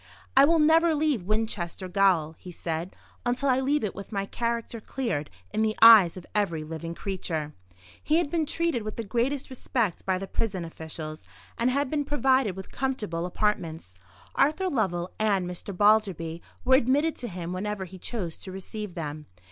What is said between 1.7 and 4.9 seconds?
Gaol," he said, "until I leave it with my character